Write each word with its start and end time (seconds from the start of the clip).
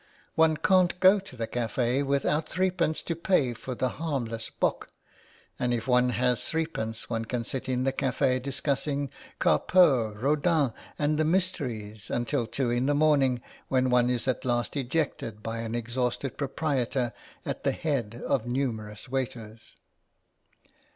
*' 0.17 0.35
One 0.35 0.57
can't 0.57 0.99
go 0.99 1.19
to 1.19 1.35
the 1.35 1.45
cafe 1.45 2.01
without 2.01 2.49
threepence 2.49 3.03
to 3.03 3.15
pay 3.15 3.53
for 3.53 3.75
the 3.75 3.87
harmless 4.01 4.49
bock, 4.49 4.87
and 5.59 5.75
if 5.75 5.87
one 5.87 6.09
has 6.09 6.43
threepence 6.43 7.07
one 7.07 7.25
can 7.25 7.43
sit 7.43 7.69
in 7.69 7.83
the 7.83 7.93
caf6 7.93 8.41
discussing 8.41 9.11
Carpeaux, 9.37 10.15
Rodin, 10.17 10.73
and 10.97 11.19
the 11.19 11.23
mysteries, 11.23 12.09
until 12.09 12.47
two 12.47 12.71
in 12.71 12.87
the 12.87 12.95
morning, 12.95 13.43
when 13.67 13.91
one 13.91 14.09
is 14.09 14.27
at 14.27 14.43
last 14.43 14.75
ejected 14.75 15.43
by 15.43 15.59
an 15.59 15.75
exhausted 15.75 16.35
proprietor 16.35 17.13
at 17.45 17.63
the 17.63 17.71
head 17.71 18.23
of 18.25 18.47
numerous 18.47 19.07
waiters.' 19.07 19.75